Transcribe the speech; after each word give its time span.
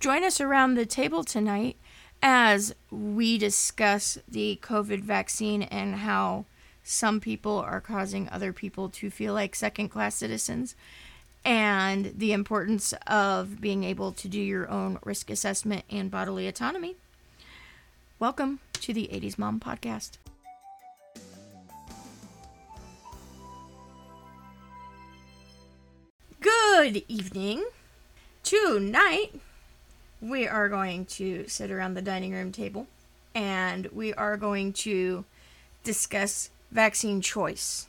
join 0.00 0.22
us 0.22 0.40
around 0.40 0.74
the 0.74 0.86
table 0.86 1.24
tonight 1.24 1.76
as 2.22 2.74
we 2.90 3.36
discuss 3.36 4.18
the 4.28 4.58
COVID 4.62 5.00
vaccine 5.00 5.62
and 5.62 5.96
how 5.96 6.44
some 6.84 7.20
people 7.20 7.58
are 7.58 7.80
causing 7.80 8.28
other 8.28 8.52
people 8.52 8.88
to 8.88 9.10
feel 9.10 9.34
like 9.34 9.54
second 9.54 9.88
class 9.88 10.14
citizens 10.14 10.76
and 11.44 12.12
the 12.16 12.32
importance 12.32 12.94
of 13.06 13.60
being 13.60 13.82
able 13.84 14.12
to 14.12 14.28
do 14.28 14.40
your 14.40 14.68
own 14.70 14.98
risk 15.04 15.30
assessment 15.30 15.84
and 15.90 16.10
bodily 16.10 16.46
autonomy. 16.46 16.96
Welcome 18.20 18.60
to 18.74 18.92
the 18.92 19.08
80s 19.12 19.36
Mom 19.36 19.58
Podcast. 19.60 20.18
Good 26.40 27.02
evening. 27.08 27.64
Tonight, 28.44 29.32
we 30.20 30.46
are 30.48 30.68
going 30.68 31.04
to 31.04 31.46
sit 31.48 31.70
around 31.70 31.94
the 31.94 32.02
dining 32.02 32.32
room 32.32 32.52
table 32.52 32.86
and 33.34 33.86
we 33.86 34.12
are 34.14 34.36
going 34.36 34.72
to 34.72 35.24
discuss 35.84 36.50
vaccine 36.70 37.20
choice 37.20 37.86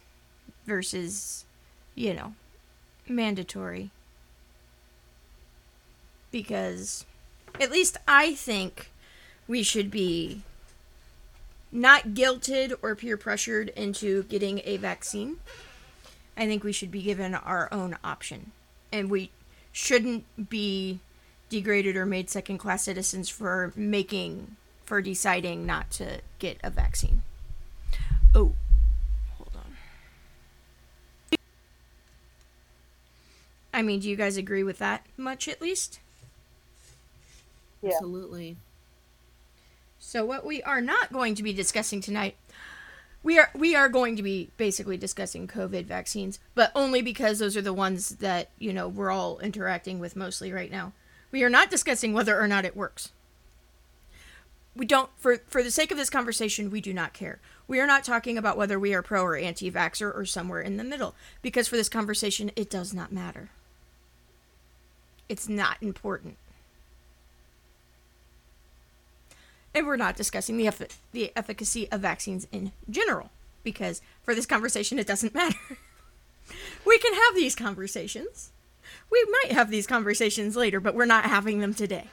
versus, 0.65 1.45
you 1.95 2.13
know, 2.13 2.33
mandatory. 3.07 3.89
Because 6.31 7.05
at 7.59 7.71
least 7.71 7.97
I 8.07 8.35
think 8.35 8.91
we 9.47 9.63
should 9.63 9.89
be 9.89 10.43
not 11.71 12.09
guilted 12.09 12.73
or 12.81 12.95
peer 12.95 13.17
pressured 13.17 13.69
into 13.69 14.23
getting 14.23 14.61
a 14.63 14.77
vaccine. 14.77 15.37
I 16.37 16.45
think 16.45 16.63
we 16.63 16.71
should 16.71 16.91
be 16.91 17.01
given 17.01 17.33
our 17.33 17.67
own 17.71 17.97
option. 18.03 18.51
And 18.91 19.09
we 19.09 19.31
shouldn't 19.71 20.49
be 20.49 20.99
degraded 21.49 21.95
or 21.95 22.05
made 22.05 22.29
second 22.29 22.57
class 22.57 22.83
citizens 22.83 23.29
for 23.29 23.73
making, 23.75 24.55
for 24.85 25.01
deciding 25.01 25.65
not 25.65 25.91
to 25.91 26.21
get 26.39 26.57
a 26.63 26.69
vaccine. 26.69 27.23
Oh, 28.33 28.53
hold 29.37 29.51
on. 29.55 29.75
I 33.73 33.81
mean, 33.81 33.99
do 33.99 34.09
you 34.09 34.15
guys 34.15 34.37
agree 34.37 34.63
with 34.63 34.77
that 34.79 35.05
much 35.17 35.47
at 35.47 35.61
least? 35.61 35.99
Yeah. 37.81 37.91
Absolutely. 37.91 38.57
So 39.99 40.25
what 40.25 40.45
we 40.45 40.61
are 40.63 40.81
not 40.81 41.11
going 41.11 41.35
to 41.35 41.43
be 41.43 41.53
discussing 41.53 42.01
tonight 42.01 42.35
we 43.23 43.37
are 43.37 43.49
we 43.53 43.75
are 43.75 43.89
going 43.89 44.15
to 44.15 44.23
be 44.23 44.49
basically 44.57 44.97
discussing 44.97 45.47
COVID 45.47 45.85
vaccines, 45.85 46.39
but 46.55 46.71
only 46.73 47.01
because 47.01 47.39
those 47.39 47.57
are 47.57 47.61
the 47.61 47.73
ones 47.73 48.09
that, 48.09 48.49
you 48.57 48.71
know, 48.71 48.87
we're 48.87 49.11
all 49.11 49.39
interacting 49.39 49.99
with 49.99 50.15
mostly 50.15 50.53
right 50.53 50.71
now. 50.71 50.93
We 51.31 51.43
are 51.43 51.49
not 51.49 51.69
discussing 51.69 52.13
whether 52.13 52.39
or 52.39 52.47
not 52.47 52.65
it 52.65 52.75
works. 52.75 53.11
We 54.75 54.85
don't 54.85 55.09
for 55.17 55.37
for 55.47 55.61
the 55.63 55.71
sake 55.71 55.91
of 55.91 55.97
this 55.97 56.09
conversation, 56.09 56.71
we 56.71 56.81
do 56.81 56.93
not 56.93 57.13
care. 57.13 57.39
We 57.67 57.79
are 57.79 57.87
not 57.87 58.03
talking 58.03 58.37
about 58.37 58.57
whether 58.57 58.79
we 58.79 58.93
are 58.93 59.01
pro 59.01 59.23
or 59.23 59.35
anti-vaxxer 59.35 60.15
or 60.15 60.25
somewhere 60.25 60.61
in 60.61 60.77
the 60.77 60.83
middle 60.83 61.15
because 61.41 61.67
for 61.67 61.75
this 61.75 61.89
conversation 61.89 62.51
it 62.55 62.69
does 62.69 62.93
not 62.93 63.11
matter. 63.11 63.49
It's 65.27 65.49
not 65.49 65.77
important. 65.81 66.37
and 69.73 69.85
we're 69.85 69.95
not 69.95 70.15
discussing 70.15 70.57
the 70.57 70.69
the 71.11 71.31
efficacy 71.35 71.89
of 71.91 72.01
vaccines 72.01 72.47
in 72.51 72.71
general 72.89 73.31
because 73.63 74.01
for 74.23 74.33
this 74.33 74.45
conversation 74.45 74.99
it 74.99 75.07
doesn't 75.07 75.33
matter. 75.43 75.57
we 76.85 76.97
can 76.99 77.13
have 77.13 77.35
these 77.35 77.55
conversations. 77.55 78.51
We 79.11 79.25
might 79.43 79.51
have 79.53 79.69
these 79.71 79.87
conversations 79.87 80.55
later, 80.55 80.79
but 80.79 80.95
we're 80.95 81.05
not 81.05 81.25
having 81.25 81.59
them 81.59 81.73
today. 81.73 82.05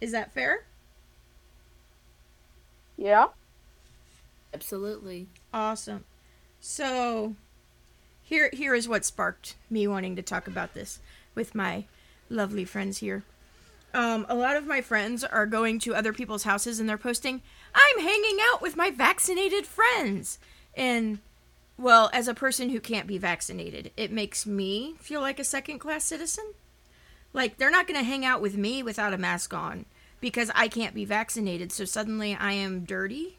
Is 0.00 0.12
that 0.12 0.32
fair? 0.32 0.64
Yeah. 2.96 3.28
Absolutely. 4.54 5.28
Awesome. 5.52 6.04
So 6.60 7.34
here 8.22 8.50
here 8.52 8.74
is 8.74 8.88
what 8.88 9.04
sparked 9.04 9.56
me 9.68 9.86
wanting 9.86 10.16
to 10.16 10.22
talk 10.22 10.46
about 10.46 10.74
this 10.74 11.00
with 11.34 11.54
my 11.54 11.84
lovely 12.28 12.64
friends 12.64 12.98
here. 12.98 13.24
Um, 13.92 14.24
a 14.28 14.34
lot 14.34 14.56
of 14.56 14.66
my 14.66 14.80
friends 14.80 15.24
are 15.24 15.46
going 15.46 15.80
to 15.80 15.94
other 15.94 16.12
people's 16.12 16.44
houses 16.44 16.78
and 16.78 16.88
they're 16.88 16.96
posting, 16.96 17.42
I'm 17.74 18.04
hanging 18.04 18.38
out 18.52 18.62
with 18.62 18.76
my 18.76 18.90
vaccinated 18.90 19.66
friends. 19.66 20.38
And, 20.76 21.18
well, 21.76 22.10
as 22.12 22.28
a 22.28 22.34
person 22.34 22.70
who 22.70 22.80
can't 22.80 23.06
be 23.06 23.18
vaccinated, 23.18 23.90
it 23.96 24.12
makes 24.12 24.46
me 24.46 24.94
feel 25.00 25.20
like 25.20 25.38
a 25.38 25.44
second 25.44 25.78
class 25.78 26.04
citizen. 26.04 26.54
Like, 27.32 27.58
they're 27.58 27.70
not 27.70 27.86
going 27.86 27.98
to 27.98 28.06
hang 28.06 28.24
out 28.24 28.40
with 28.40 28.56
me 28.56 28.82
without 28.82 29.14
a 29.14 29.18
mask 29.18 29.54
on 29.54 29.86
because 30.20 30.50
I 30.54 30.68
can't 30.68 30.94
be 30.94 31.04
vaccinated. 31.04 31.72
So 31.72 31.84
suddenly 31.84 32.34
I 32.34 32.52
am 32.52 32.84
dirty 32.84 33.38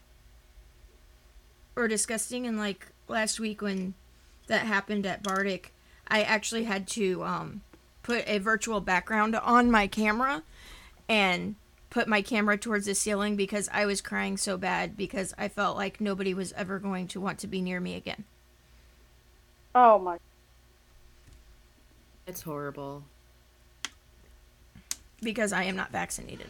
or 1.75 1.87
disgusting. 1.87 2.45
And, 2.47 2.57
like, 2.57 2.87
last 3.07 3.39
week 3.39 3.61
when 3.61 3.93
that 4.47 4.65
happened 4.65 5.05
at 5.05 5.23
Bardic, 5.23 5.73
I 6.07 6.23
actually 6.23 6.65
had 6.65 6.87
to, 6.89 7.23
um, 7.23 7.61
put 8.03 8.27
a 8.27 8.39
virtual 8.39 8.81
background 8.81 9.35
on 9.35 9.69
my 9.69 9.87
camera 9.87 10.43
and 11.07 11.55
put 11.91 12.07
my 12.07 12.21
camera 12.23 12.57
towards 12.57 12.87
the 12.87 12.95
ceiling 12.95 13.35
because 13.35 13.69
I 13.71 13.85
was 13.85 14.01
crying 14.01 14.37
so 14.37 14.57
bad 14.57 14.97
because 14.97 15.35
I 15.37 15.49
felt 15.49 15.77
like 15.77 16.01
nobody 16.01 16.33
was 16.33 16.53
ever 16.53 16.79
going 16.79 17.07
to 17.09 17.21
want 17.21 17.37
to 17.39 17.47
be 17.47 17.61
near 17.61 17.79
me 17.79 17.95
again. 17.95 18.23
Oh 19.75 19.99
my. 19.99 20.17
It's 22.25 22.41
horrible. 22.41 23.03
Because 25.21 25.53
I 25.53 25.63
am 25.63 25.75
not 25.75 25.91
vaccinated. 25.91 26.47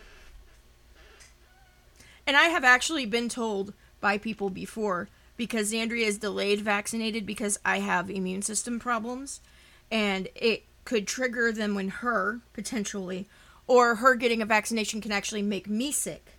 And 2.27 2.37
I 2.37 2.43
have 2.43 2.63
actually 2.63 3.07
been 3.07 3.27
told 3.27 3.73
by 3.99 4.19
people 4.19 4.51
before 4.51 5.09
because 5.37 5.73
Zandria 5.73 6.05
is 6.05 6.19
delayed 6.19 6.61
vaccinated 6.61 7.25
because 7.25 7.59
I 7.65 7.79
have 7.79 8.11
immune 8.11 8.43
system 8.43 8.79
problems 8.79 9.41
and 9.89 10.27
it 10.35 10.65
could 10.85 11.07
trigger 11.07 11.51
them 11.51 11.73
when 11.73 11.89
her 11.89 12.41
potentially 12.53 13.27
or 13.67 13.95
her 13.95 14.15
getting 14.15 14.41
a 14.41 14.45
vaccination 14.45 15.01
can 15.01 15.11
actually 15.11 15.41
make 15.41 15.69
me 15.69 15.91
sick. 15.91 16.33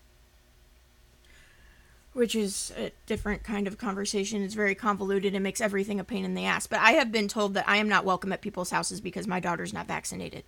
Which 2.12 2.34
is 2.34 2.72
a 2.76 2.92
different 3.06 3.42
kind 3.42 3.66
of 3.66 3.78
conversation. 3.78 4.42
It's 4.42 4.54
very 4.54 4.74
convoluted 4.74 5.34
and 5.34 5.42
makes 5.42 5.62
everything 5.62 5.98
a 5.98 6.04
pain 6.04 6.26
in 6.26 6.34
the 6.34 6.44
ass. 6.44 6.66
But 6.66 6.80
i 6.80 6.92
have 6.92 7.10
been 7.10 7.28
told 7.28 7.54
that 7.54 7.68
i 7.68 7.76
am 7.76 7.88
not 7.88 8.04
welcome 8.04 8.32
at 8.32 8.42
people's 8.42 8.70
houses 8.70 9.00
because 9.00 9.26
my 9.26 9.40
daughter's 9.40 9.72
not 9.72 9.86
vaccinated. 9.86 10.44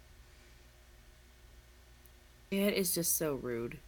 It 2.50 2.74
is 2.74 2.94
just 2.94 3.16
so 3.16 3.34
rude. 3.34 3.78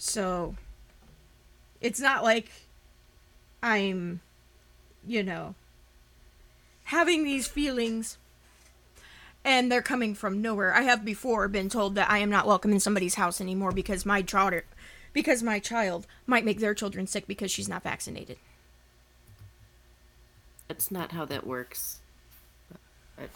so 0.00 0.54
it's 1.82 2.00
not 2.00 2.24
like 2.24 2.50
i'm 3.62 4.20
you 5.06 5.22
know 5.22 5.54
having 6.84 7.22
these 7.22 7.46
feelings 7.46 8.16
and 9.44 9.70
they're 9.70 9.82
coming 9.82 10.14
from 10.14 10.42
nowhere. 10.42 10.74
I 10.74 10.82
have 10.82 11.04
before 11.04 11.48
been 11.48 11.68
told 11.68 11.94
that 11.94 12.10
I 12.10 12.18
am 12.18 12.30
not 12.30 12.46
welcome 12.46 12.72
in 12.72 12.80
somebody's 12.80 13.14
house 13.14 13.40
anymore 13.40 13.72
because 13.72 14.04
my 14.04 14.22
daughter 14.22 14.64
because 15.12 15.42
my 15.42 15.58
child 15.58 16.06
might 16.26 16.44
make 16.44 16.60
their 16.60 16.74
children 16.74 17.06
sick 17.06 17.26
because 17.26 17.50
she's 17.50 17.68
not 17.68 17.82
vaccinated. 17.82 18.38
That's 20.68 20.90
not 20.90 21.12
how 21.12 21.24
that 21.24 21.46
works. 21.46 22.00
But 23.16 23.30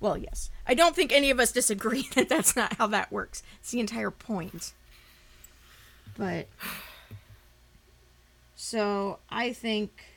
Well, 0.00 0.16
yes. 0.16 0.50
I 0.66 0.74
don't 0.74 0.96
think 0.96 1.12
any 1.12 1.30
of 1.30 1.38
us 1.38 1.52
disagree 1.52 2.08
that 2.14 2.28
that's 2.28 2.56
not 2.56 2.74
how 2.74 2.88
that 2.88 3.12
works. 3.12 3.42
It's 3.60 3.70
the 3.70 3.80
entire 3.80 4.10
point. 4.10 4.72
But 6.16 6.48
so 8.56 9.18
I 9.30 9.52
think 9.52 10.11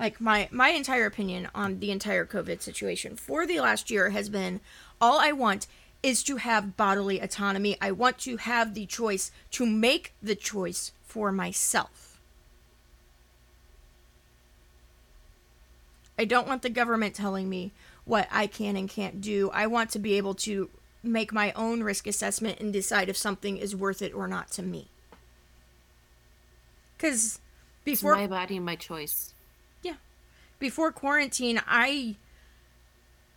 like 0.00 0.20
my 0.20 0.48
my 0.50 0.70
entire 0.70 1.06
opinion 1.06 1.48
on 1.54 1.78
the 1.78 1.90
entire 1.92 2.26
covid 2.26 2.60
situation 2.60 3.14
for 3.14 3.46
the 3.46 3.60
last 3.60 3.90
year 3.90 4.10
has 4.10 4.28
been 4.28 4.60
all 5.00 5.20
i 5.20 5.30
want 5.30 5.66
is 6.02 6.22
to 6.24 6.36
have 6.36 6.76
bodily 6.76 7.20
autonomy. 7.20 7.76
I 7.80 7.90
want 7.92 8.18
to 8.20 8.38
have 8.38 8.74
the 8.74 8.86
choice 8.86 9.30
to 9.52 9.66
make 9.66 10.14
the 10.22 10.34
choice 10.34 10.92
for 11.04 11.30
myself. 11.30 12.20
I 16.18 16.24
don't 16.24 16.48
want 16.48 16.62
the 16.62 16.70
government 16.70 17.14
telling 17.14 17.48
me 17.48 17.72
what 18.04 18.28
i 18.30 18.46
can 18.46 18.76
and 18.76 18.88
can't 18.88 19.20
do. 19.20 19.50
I 19.52 19.66
want 19.66 19.90
to 19.90 19.98
be 19.98 20.14
able 20.14 20.34
to 20.34 20.70
make 21.02 21.32
my 21.32 21.52
own 21.52 21.82
risk 21.82 22.06
assessment 22.06 22.60
and 22.60 22.72
decide 22.72 23.08
if 23.08 23.16
something 23.16 23.56
is 23.56 23.74
worth 23.74 24.02
it 24.02 24.14
or 24.14 24.28
not 24.28 24.50
to 24.52 24.62
me. 24.62 24.88
Because 26.96 27.40
it's 27.86 28.02
before 28.02 28.16
my 28.16 28.26
body, 28.26 28.58
my 28.58 28.76
choice. 28.76 29.32
Before 30.60 30.92
quarantine, 30.92 31.60
I 31.66 32.16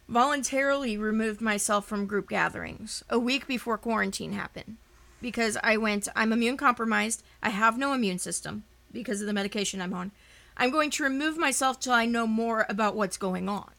voluntarily 0.08 0.98
removed 0.98 1.42
myself 1.42 1.86
from 1.88 2.06
group 2.06 2.30
gatherings 2.30 3.04
a 3.10 3.18
week 3.18 3.48
before 3.48 3.78
quarantine 3.78 4.34
happened 4.34 4.78
because 5.22 5.58
I 5.64 5.78
went, 5.78 6.08
I'm 6.16 6.34
immune 6.34 6.58
compromised. 6.58 7.24
I 7.42 7.50
have 7.50 7.78
no 7.78 7.94
immune 7.94 8.20
system 8.20 8.66
because 8.92 9.22
of 9.22 9.28
the 9.28 9.34
medication 9.34 9.82
I'm 9.82 9.94
on. 9.94 10.12
I'm 10.56 10.70
going 10.70 10.92
to 10.92 11.04
remove 11.04 11.38
myself 11.38 11.80
till 11.80 11.94
I 11.94 12.06
know 12.06 12.28
more 12.28 12.68
about 12.70 12.96
what's 12.96 13.18
going 13.18 13.50
on. 13.50 13.72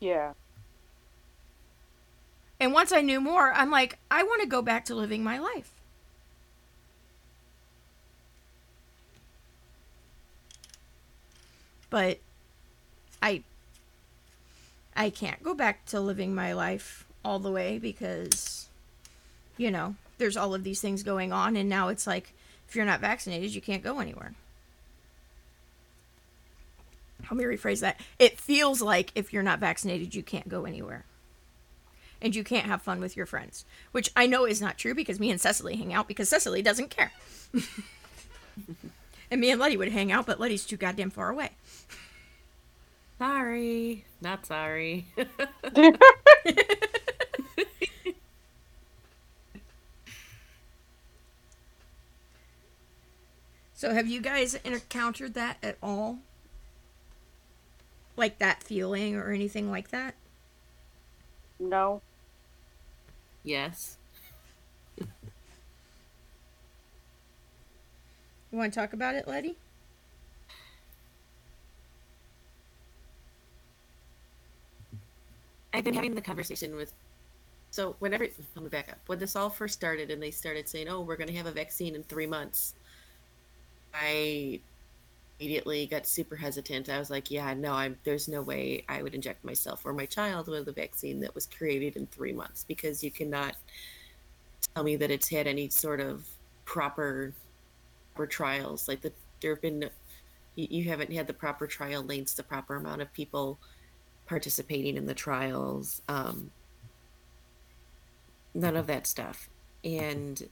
Yeah. 0.00 0.32
And 2.58 2.72
once 2.72 2.92
I 2.92 3.02
knew 3.02 3.20
more, 3.20 3.52
I'm 3.52 3.70
like, 3.70 3.98
I 4.10 4.22
want 4.22 4.40
to 4.40 4.48
go 4.48 4.62
back 4.62 4.86
to 4.86 4.94
living 4.94 5.22
my 5.22 5.38
life. 5.38 5.72
But 11.90 12.18
I 13.22 13.42
I 14.94 15.10
can't 15.10 15.42
go 15.42 15.54
back 15.54 15.84
to 15.86 16.00
living 16.00 16.34
my 16.34 16.52
life 16.52 17.06
all 17.24 17.38
the 17.38 17.50
way 17.50 17.78
because 17.78 18.68
you 19.56 19.70
know, 19.70 19.94
there's 20.18 20.36
all 20.36 20.54
of 20.54 20.64
these 20.64 20.80
things 20.80 21.02
going 21.02 21.32
on 21.32 21.56
and 21.56 21.68
now 21.68 21.88
it's 21.88 22.06
like 22.06 22.32
if 22.68 22.74
you're 22.74 22.84
not 22.84 23.00
vaccinated, 23.00 23.54
you 23.54 23.60
can't 23.60 23.82
go 23.82 24.00
anywhere. 24.00 24.34
Let 27.22 27.32
me 27.32 27.44
rephrase 27.44 27.80
that. 27.80 28.00
It 28.18 28.38
feels 28.38 28.80
like 28.82 29.10
if 29.14 29.32
you're 29.32 29.42
not 29.42 29.58
vaccinated, 29.58 30.14
you 30.14 30.22
can't 30.22 30.48
go 30.48 30.64
anywhere. 30.64 31.04
And 32.20 32.34
you 32.34 32.44
can't 32.44 32.66
have 32.66 32.82
fun 32.82 33.00
with 33.00 33.16
your 33.16 33.26
friends, 33.26 33.64
which 33.92 34.10
I 34.16 34.26
know 34.26 34.46
is 34.46 34.60
not 34.60 34.78
true 34.78 34.94
because 34.94 35.20
me 35.20 35.30
and 35.30 35.40
Cecily 35.40 35.76
hang 35.76 35.92
out 35.92 36.08
because 36.08 36.28
Cecily 36.28 36.62
doesn't 36.62 36.90
care. 36.90 37.12
and 39.30 39.40
me 39.40 39.50
and 39.50 39.60
Letty 39.60 39.76
would 39.76 39.92
hang 39.92 40.12
out, 40.12 40.26
but 40.26 40.40
Letty's 40.40 40.64
too 40.64 40.76
goddamn 40.76 41.10
far 41.10 41.30
away. 41.30 41.50
Sorry. 43.18 44.04
Not 44.20 44.46
sorry. 44.46 45.06
So 53.76 53.92
have 53.92 54.06
you 54.08 54.22
guys 54.22 54.54
encountered 54.64 55.34
that 55.34 55.58
at 55.62 55.76
all? 55.82 56.20
Like 58.16 58.38
that 58.38 58.62
feeling 58.62 59.14
or 59.16 59.30
anything 59.32 59.70
like 59.70 59.90
that? 59.90 60.14
No. 61.60 62.00
yes. 63.44 63.98
Want 68.52 68.72
to 68.72 68.80
talk 68.80 68.92
about 68.92 69.14
it, 69.14 69.28
Letty? 69.28 69.56
I've 75.72 75.84
been 75.84 75.94
having 75.94 76.14
the 76.14 76.20
conversation 76.22 76.74
with. 76.74 76.92
So 77.70 77.96
whenever 77.98 78.26
let 78.54 78.62
me 78.64 78.68
back 78.70 78.88
up. 78.90 78.98
When 79.06 79.18
this 79.18 79.36
all 79.36 79.50
first 79.50 79.74
started, 79.74 80.10
and 80.10 80.22
they 80.22 80.30
started 80.30 80.68
saying, 80.68 80.88
"Oh, 80.88 81.02
we're 81.02 81.16
going 81.16 81.28
to 81.28 81.34
have 81.36 81.46
a 81.46 81.52
vaccine 81.52 81.94
in 81.94 82.02
three 82.04 82.26
months," 82.26 82.74
I 83.94 84.60
immediately 85.40 85.86
got 85.86 86.06
super 86.06 86.36
hesitant. 86.36 86.88
I 86.88 86.98
was 86.98 87.10
like, 87.10 87.30
"Yeah, 87.30 87.54
no, 87.54 87.72
I'm. 87.74 87.98
There's 88.04 88.28
no 88.28 88.42
way 88.42 88.84
I 88.88 89.02
would 89.02 89.14
inject 89.14 89.44
myself 89.44 89.84
or 89.86 89.92
my 89.92 90.06
child 90.06 90.48
with 90.48 90.68
a 90.68 90.72
vaccine 90.72 91.20
that 91.20 91.34
was 91.34 91.46
created 91.46 91.96
in 91.96 92.06
three 92.08 92.32
months 92.32 92.64
because 92.64 93.04
you 93.04 93.10
cannot 93.10 93.56
tell 94.74 94.84
me 94.84 94.96
that 94.96 95.10
it's 95.10 95.28
had 95.28 95.46
any 95.46 95.68
sort 95.68 96.00
of 96.00 96.26
proper, 96.64 97.32
proper 98.16 98.26
trials. 98.26 98.88
Like 98.88 99.02
the 99.02 99.12
there 99.42 99.52
have 99.52 99.60
been, 99.60 99.90
you, 100.54 100.66
you 100.70 100.84
haven't 100.84 101.12
had 101.12 101.26
the 101.26 101.34
proper 101.34 101.66
trial 101.66 102.02
lengths, 102.02 102.34
the 102.34 102.42
proper 102.42 102.76
amount 102.76 103.02
of 103.02 103.12
people." 103.12 103.58
participating 104.26 104.96
in 104.96 105.06
the 105.06 105.14
trials 105.14 106.02
um, 106.08 106.50
none 108.54 108.76
of 108.76 108.86
that 108.86 109.06
stuff 109.06 109.48
and 109.84 110.48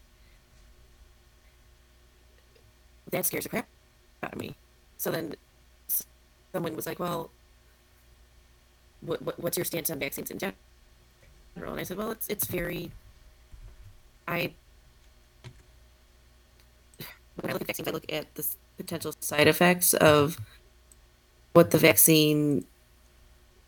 that 3.10 3.26
scares 3.26 3.42
the 3.42 3.50
crap 3.50 3.66
out 4.22 4.32
of 4.32 4.38
me 4.38 4.54
so 4.96 5.10
then 5.10 5.34
someone 6.52 6.76
was 6.76 6.86
like 6.86 7.00
well 7.00 7.30
what, 9.00 9.20
what, 9.22 9.38
what's 9.40 9.56
your 9.56 9.64
stance 9.64 9.90
on 9.90 9.98
vaccines 9.98 10.30
in 10.30 10.38
general 10.38 10.56
and 11.56 11.80
i 11.80 11.82
said 11.82 11.96
well 11.96 12.12
it's, 12.12 12.28
it's 12.28 12.46
very 12.46 12.92
i 14.28 14.52
when 17.40 17.50
i 17.50 17.52
look 17.52 17.68
at 17.68 17.88
i 17.88 17.90
look 17.90 18.10
at 18.12 18.34
the 18.34 18.46
potential 18.76 19.14
side 19.20 19.48
effects 19.48 19.94
of 19.94 20.38
what 21.52 21.70
the 21.70 21.78
vaccine 21.78 22.64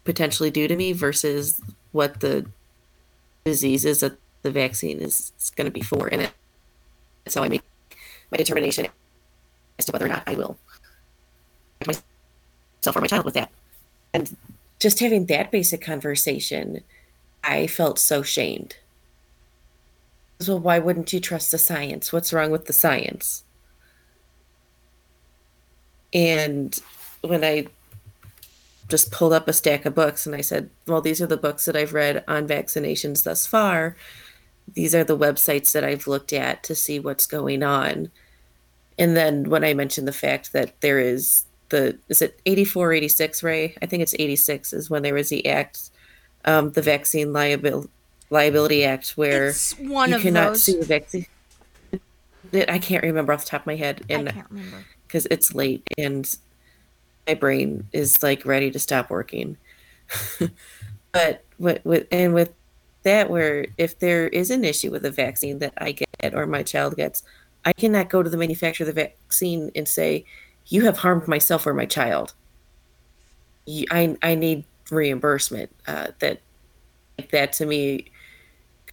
potentially 0.05 0.51
do 0.51 0.67
to 0.67 0.77
me 0.77 0.93
versus 0.93 1.61
what 1.93 2.21
the 2.21 2.47
disease 3.45 3.85
is 3.85 4.01
that 4.01 4.19
the 4.43 4.51
vaccine 4.51 5.01
is, 5.01 5.33
going 5.57 5.65
to 5.65 5.71
be 5.71 5.83
for 5.83 6.09
in 6.09 6.21
it. 6.21 6.31
So 7.27 7.43
I 7.43 7.49
make 7.49 7.63
my 8.31 8.39
determination 8.39 8.87
as 9.79 9.87
to 9.87 9.93
whether 9.93 10.07
or 10.07 10.09
not 10.09 10.23
I 10.27 10.35
will 10.35 10.57
myself 11.87 12.97
or 12.97 13.01
my 13.01 13.07
child 13.07 13.25
with 13.25 13.35
that. 13.35 13.51
And 14.15 14.37
just 14.81 15.01
having 15.01 15.27
that 15.27 15.51
basic 15.51 15.81
conversation, 15.81 16.83
I 17.43 17.67
felt 17.67 17.99
so 17.99 18.23
shamed. 18.23 18.77
Well, 20.47 20.59
why 20.59 20.79
wouldn't 20.79 21.13
you 21.13 21.21
trust 21.21 21.51
the 21.51 21.59
science? 21.59 22.13
What's 22.13 22.33
wrong 22.33 22.51
with 22.51 22.67
the 22.67 22.73
science? 22.73 23.45
And 26.17 26.77
when 27.21 27.45
I 27.45 27.67
just 28.89 29.13
pulled 29.13 29.33
up 29.35 29.47
a 29.49 29.53
stack 29.53 29.85
of 29.85 29.95
books 29.95 30.27
and 30.27 30.35
I 30.35 30.41
said, 30.41 30.71
Well, 30.87 31.01
these 31.03 31.21
are 31.21 31.27
the 31.27 31.37
books 31.37 31.67
that 31.67 31.77
I've 31.77 31.93
read 31.93 32.25
on 32.27 32.49
vaccinations 32.49 33.23
thus 33.23 33.47
far. 33.47 33.97
These 34.73 34.95
are 34.95 35.05
the 35.05 35.17
websites 35.17 35.73
that 35.73 35.85
I've 35.85 36.07
looked 36.07 36.33
at 36.33 36.63
to 36.65 36.75
see 36.75 36.99
what's 36.99 37.27
going 37.27 37.63
on. 37.63 38.11
And 38.99 39.15
then 39.17 39.51
when 39.51 39.63
I 39.63 39.75
mentioned 39.75 40.09
the 40.09 40.13
fact 40.13 40.53
that 40.55 40.81
there 40.81 40.99
is 40.99 41.45
the, 41.69 41.99
is 42.09 42.23
it 42.23 42.41
84, 42.47 42.95
86, 42.95 43.43
Ray? 43.43 43.77
I 43.83 43.87
think 43.87 44.03
it's 44.03 44.15
86 44.19 44.73
is 44.73 44.89
when 44.89 45.03
there 45.03 45.15
was 45.15 45.29
the 45.29 45.47
act, 45.47 45.91
um, 46.47 46.71
the 46.73 46.81
Vaccine 46.83 47.29
Liabil- 47.29 47.89
Liability 48.31 48.85
Act, 48.85 49.11
where 49.11 49.49
It's 49.49 49.79
one 49.79 50.11
you 50.11 50.17
of 50.17 50.23
cannot 50.23 50.49
those. 50.51 50.63
sue 50.63 50.81
a 50.81 50.85
vaccine. 50.85 51.27
I 52.55 52.79
can't 52.79 53.03
remember 53.03 53.33
off 53.33 53.45
the 53.45 53.51
top 53.51 53.63
of 53.63 53.67
my 53.67 53.77
head. 53.77 54.05
And 54.09 54.29
I 54.29 54.33
can't 54.33 54.51
remember. 54.51 54.85
Because 55.06 55.26
it's 55.31 55.55
late 55.55 55.87
and 55.99 56.37
my 57.26 57.35
brain 57.35 57.88
is 57.93 58.23
like 58.23 58.44
ready 58.44 58.70
to 58.70 58.79
stop 58.79 59.11
working. 59.11 59.56
but 61.12 61.44
with, 61.58 61.85
with 61.85 62.06
and 62.11 62.35
with 62.35 62.53
that, 63.03 63.31
where 63.31 63.67
if 63.79 63.99
there 63.99 64.29
is 64.29 64.50
an 64.50 64.64
issue 64.64 64.91
with 64.91 65.05
a 65.05 65.11
vaccine 65.11 65.58
that 65.58 65.73
I 65.79 65.93
get 65.93 66.35
or 66.35 66.47
my 66.47 66.62
child 66.62 66.97
gets, 66.97 67.23
I 67.64 67.73
cannot 67.73 68.08
go 68.08 68.23
to 68.23 68.31
the 68.31 68.37
manufacturer 68.37 68.88
of 68.88 68.94
the 68.94 69.00
vaccine 69.00 69.70
and 69.75 69.88
say, 69.88 70.25
"You 70.67 70.85
have 70.85 70.99
harmed 70.99 71.26
myself 71.26 71.67
or 71.67 71.75
my 71.75 71.87
child." 71.87 72.34
I 73.69 74.17
I 74.22 74.34
need 74.34 74.65
reimbursement. 74.91 75.70
Uh, 75.86 76.08
that 76.20 76.41
that 77.31 77.53
to 77.55 77.67
me, 77.67 78.06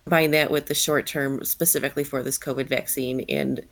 combine 0.03 0.31
that 0.31 0.49
with 0.49 0.67
the 0.67 0.73
short 0.73 1.05
term 1.05 1.43
specifically 1.45 2.03
for 2.03 2.23
this 2.23 2.39
COVID 2.39 2.67
vaccine, 2.67 3.21
and 3.29 3.63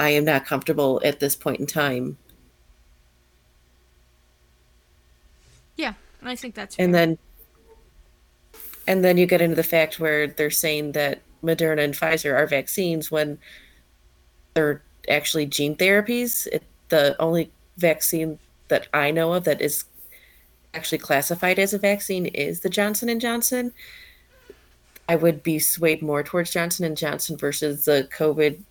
I 0.00 0.08
am 0.10 0.24
not 0.24 0.46
comfortable 0.46 0.98
at 1.04 1.20
this 1.20 1.36
point 1.36 1.60
in 1.60 1.66
time 1.66 2.16
Yeah, 5.76 5.94
I 6.22 6.36
think 6.36 6.54
that's 6.54 6.76
fair. 6.76 6.84
and 6.84 6.94
then 6.94 7.18
and 8.86 9.04
then 9.04 9.18
you 9.18 9.26
get 9.26 9.40
into 9.42 9.56
the 9.56 9.62
fact 9.62 10.00
where 10.00 10.26
they're 10.26 10.50
saying 10.50 10.92
that 10.92 11.20
Moderna 11.44 11.84
and 11.84 11.94
Pfizer 11.94 12.34
are 12.34 12.46
vaccines 12.46 13.10
when 13.10 13.38
they're 14.54 14.82
actually 15.08 15.46
gene 15.46 15.76
therapies. 15.76 16.46
It, 16.48 16.62
the 16.88 17.14
only 17.20 17.50
vaccine 17.76 18.38
that 18.68 18.88
I 18.92 19.10
know 19.10 19.34
of 19.34 19.44
that 19.44 19.60
is 19.60 19.84
actually 20.74 20.98
classified 20.98 21.58
as 21.58 21.72
a 21.72 21.78
vaccine 21.78 22.26
is 22.26 22.60
the 22.60 22.70
Johnson 22.70 23.08
and 23.08 23.20
Johnson. 23.20 23.72
I 25.08 25.16
would 25.16 25.42
be 25.42 25.58
swayed 25.58 26.02
more 26.02 26.22
towards 26.22 26.50
Johnson 26.52 26.84
and 26.84 26.96
Johnson 26.96 27.36
versus 27.36 27.84
the 27.84 28.08
COVID 28.16 28.62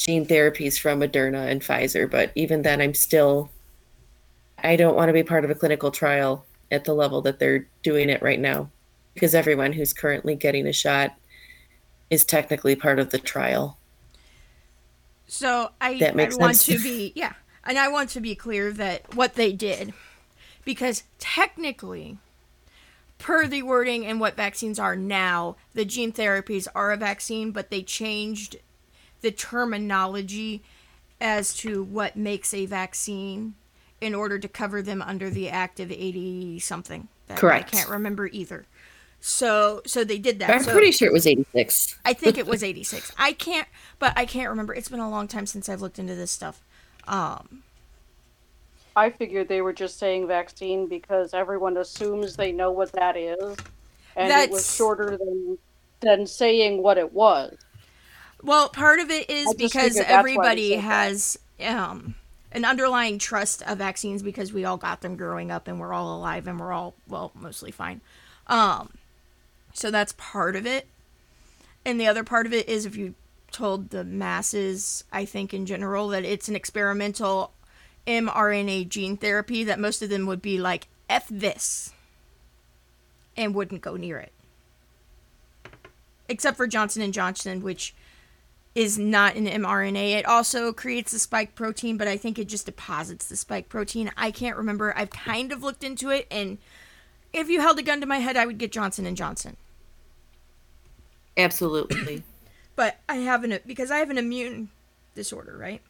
gene 0.00 0.24
therapies 0.24 0.80
from 0.80 1.00
Moderna 1.00 1.50
and 1.50 1.60
Pfizer, 1.60 2.10
but 2.10 2.32
even 2.34 2.62
then 2.62 2.80
I'm 2.80 2.94
still 2.94 3.50
I 4.62 4.76
don't 4.76 4.96
want 4.96 5.10
to 5.10 5.12
be 5.12 5.22
part 5.22 5.44
of 5.44 5.50
a 5.50 5.54
clinical 5.54 5.90
trial 5.90 6.44
at 6.70 6.84
the 6.84 6.94
level 6.94 7.20
that 7.22 7.38
they're 7.38 7.66
doing 7.82 8.08
it 8.08 8.22
right 8.22 8.40
now 8.40 8.70
because 9.14 9.34
everyone 9.34 9.74
who's 9.74 9.92
currently 9.92 10.34
getting 10.36 10.66
a 10.66 10.72
shot 10.72 11.14
is 12.08 12.24
technically 12.24 12.76
part 12.76 12.98
of 12.98 13.10
the 13.10 13.18
trial. 13.18 13.78
So 15.26 15.70
I, 15.80 15.98
That 15.98 16.16
makes 16.16 16.36
I 16.36 16.38
want 16.38 16.56
sense. 16.56 16.82
to 16.82 16.82
be 16.82 17.12
yeah, 17.14 17.34
and 17.64 17.78
I 17.78 17.88
want 17.88 18.08
to 18.10 18.20
be 18.20 18.34
clear 18.34 18.72
that 18.72 19.14
what 19.14 19.34
they 19.34 19.52
did, 19.52 19.92
because 20.64 21.04
technically, 21.18 22.16
per 23.18 23.46
the 23.46 23.62
wording 23.62 24.06
and 24.06 24.18
what 24.18 24.34
vaccines 24.34 24.78
are 24.78 24.96
now, 24.96 25.56
the 25.74 25.84
gene 25.84 26.12
therapies 26.12 26.66
are 26.74 26.90
a 26.90 26.96
vaccine, 26.96 27.50
but 27.50 27.68
they 27.68 27.82
changed 27.82 28.56
the 29.20 29.30
terminology 29.30 30.62
as 31.20 31.54
to 31.54 31.82
what 31.82 32.16
makes 32.16 32.54
a 32.54 32.66
vaccine 32.66 33.54
in 34.00 34.14
order 34.14 34.38
to 34.38 34.48
cover 34.48 34.80
them 34.80 35.02
under 35.02 35.28
the 35.28 35.48
Act 35.48 35.80
of 35.80 35.90
eighty 35.90 36.58
something. 36.58 37.08
That 37.28 37.38
Correct. 37.38 37.74
I 37.74 37.76
can't 37.78 37.90
remember 37.90 38.26
either. 38.28 38.66
So 39.20 39.82
so 39.84 40.02
they 40.02 40.18
did 40.18 40.38
that. 40.38 40.50
I'm 40.50 40.62
so, 40.62 40.72
pretty 40.72 40.92
sure 40.92 41.06
it 41.06 41.12
was 41.12 41.26
86. 41.26 41.98
I 42.04 42.14
think 42.14 42.38
it 42.38 42.46
was 42.46 42.64
86. 42.64 43.12
I 43.18 43.32
can't, 43.32 43.68
but 43.98 44.14
I 44.16 44.24
can't 44.24 44.48
remember. 44.48 44.74
It's 44.74 44.88
been 44.88 45.00
a 45.00 45.10
long 45.10 45.28
time 45.28 45.46
since 45.46 45.68
I've 45.68 45.82
looked 45.82 45.98
into 45.98 46.14
this 46.14 46.30
stuff. 46.30 46.62
Um, 47.06 47.62
I 48.96 49.10
figured 49.10 49.48
they 49.48 49.60
were 49.60 49.72
just 49.72 49.98
saying 49.98 50.26
vaccine 50.26 50.86
because 50.86 51.34
everyone 51.34 51.76
assumes 51.76 52.36
they 52.36 52.50
know 52.50 52.72
what 52.72 52.92
that 52.92 53.16
is, 53.16 53.56
and 54.16 54.32
it 54.32 54.50
was 54.50 54.74
shorter 54.74 55.16
than 55.18 55.58
than 56.00 56.26
saying 56.26 56.82
what 56.82 56.96
it 56.96 57.12
was. 57.12 57.56
Well, 58.42 58.68
part 58.68 59.00
of 59.00 59.10
it 59.10 59.30
is 59.30 59.54
because 59.54 59.94
figured 59.94 59.96
that's 59.96 60.08
why 60.08 60.14
they 60.14 60.18
everybody 60.18 60.72
has 60.74 61.38
um, 61.64 62.14
an 62.52 62.64
underlying 62.64 63.18
trust 63.18 63.62
of 63.62 63.78
vaccines 63.78 64.22
because 64.22 64.52
we 64.52 64.64
all 64.64 64.76
got 64.76 65.00
them 65.00 65.16
growing 65.16 65.50
up 65.50 65.68
and 65.68 65.78
we're 65.78 65.92
all 65.92 66.16
alive 66.16 66.46
and 66.46 66.58
we're 66.58 66.72
all 66.72 66.94
well 67.08 67.32
mostly 67.34 67.70
fine. 67.70 68.00
Um, 68.46 68.90
so 69.72 69.90
that's 69.90 70.14
part 70.16 70.56
of 70.56 70.66
it, 70.66 70.88
and 71.84 72.00
the 72.00 72.06
other 72.06 72.24
part 72.24 72.46
of 72.46 72.52
it 72.52 72.68
is 72.68 72.86
if 72.86 72.96
you 72.96 73.14
told 73.52 73.90
the 73.90 74.04
masses, 74.04 75.04
I 75.12 75.24
think 75.24 75.52
in 75.52 75.66
general 75.66 76.08
that 76.08 76.24
it's 76.24 76.48
an 76.48 76.56
experimental 76.56 77.52
mRNA 78.06 78.88
gene 78.88 79.16
therapy, 79.16 79.64
that 79.64 79.78
most 79.78 80.02
of 80.02 80.08
them 80.08 80.26
would 80.26 80.42
be 80.42 80.58
like 80.58 80.88
"f 81.08 81.26
this" 81.30 81.92
and 83.36 83.54
wouldn't 83.54 83.82
go 83.82 83.96
near 83.96 84.18
it. 84.18 84.32
Except 86.28 86.56
for 86.56 86.66
Johnson 86.66 87.02
and 87.02 87.12
Johnson, 87.12 87.60
which 87.60 87.94
is 88.74 88.98
not 88.98 89.34
an 89.34 89.46
mRNA. 89.46 90.12
It 90.12 90.26
also 90.26 90.72
creates 90.72 91.12
the 91.12 91.18
spike 91.18 91.54
protein, 91.54 91.96
but 91.96 92.08
I 92.08 92.16
think 92.16 92.38
it 92.38 92.48
just 92.48 92.66
deposits 92.66 93.26
the 93.26 93.36
spike 93.36 93.68
protein. 93.68 94.10
I 94.16 94.30
can't 94.30 94.56
remember. 94.56 94.96
I've 94.96 95.10
kind 95.10 95.52
of 95.52 95.62
looked 95.62 95.82
into 95.82 96.10
it, 96.10 96.26
and 96.30 96.58
if 97.32 97.48
you 97.48 97.60
held 97.60 97.78
a 97.78 97.82
gun 97.82 98.00
to 98.00 98.06
my 98.06 98.18
head, 98.18 98.36
I 98.36 98.46
would 98.46 98.58
get 98.58 98.72
Johnson 98.72 99.06
and 99.06 99.16
Johnson. 99.16 99.56
Absolutely. 101.36 102.22
But 102.76 102.98
I 103.10 103.16
have 103.16 103.44
an 103.44 103.58
because 103.66 103.90
I 103.90 103.98
have 103.98 104.08
an 104.08 104.16
immune 104.16 104.70
disorder, 105.14 105.54
right? 105.58 105.82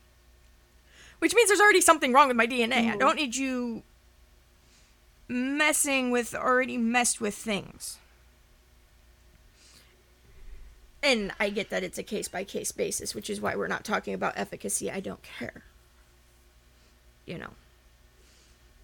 Which 1.20 1.36
means 1.36 1.48
there's 1.48 1.60
already 1.60 1.82
something 1.82 2.12
wrong 2.12 2.26
with 2.26 2.36
my 2.36 2.48
DNA. 2.48 2.72
I 2.72 2.80
mm-hmm. 2.80 2.98
don't 2.98 3.14
need 3.14 3.36
you 3.36 3.84
messing 5.28 6.10
with 6.10 6.34
already 6.34 6.76
messed 6.76 7.20
with 7.20 7.36
things. 7.36 7.98
And 11.02 11.32
I 11.40 11.50
get 11.50 11.70
that 11.70 11.82
it's 11.82 11.98
a 11.98 12.02
case 12.02 12.28
by 12.28 12.44
case 12.44 12.72
basis, 12.72 13.14
which 13.14 13.30
is 13.30 13.40
why 13.40 13.56
we're 13.56 13.68
not 13.68 13.84
talking 13.84 14.12
about 14.12 14.34
efficacy. 14.36 14.90
I 14.90 15.00
don't 15.00 15.22
care. 15.22 15.64
You 17.26 17.38
know. 17.38 17.50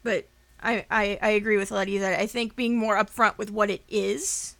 But 0.02 0.26
I, 0.62 0.86
I, 0.90 1.18
I 1.20 1.28
agree 1.30 1.56
with 1.56 1.70
Letty 1.70 1.98
that 1.98 2.18
I 2.18 2.26
think 2.26 2.56
being 2.56 2.76
more 2.76 2.96
upfront 2.96 3.36
with 3.36 3.50
what 3.50 3.70
it 3.70 3.82
is 3.88 4.56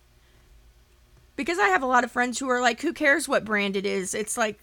because 1.36 1.58
I 1.58 1.68
have 1.68 1.82
a 1.82 1.86
lot 1.86 2.02
of 2.02 2.10
friends 2.10 2.38
who 2.38 2.48
are 2.48 2.60
like, 2.60 2.80
who 2.80 2.92
cares 2.92 3.28
what 3.28 3.44
brand 3.44 3.76
it 3.76 3.86
is? 3.86 4.14
It's 4.14 4.36
like 4.36 4.58